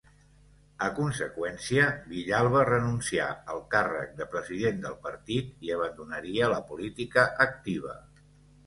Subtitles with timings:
[0.85, 7.97] A conseqüència, Villalba renuncià al càrrec de president del partit, i abandonaria la política activa.